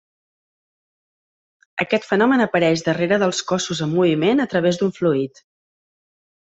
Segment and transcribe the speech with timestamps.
[1.85, 5.49] Aquest fenomen apareix darrere dels cossos en moviment a través d'un fluid.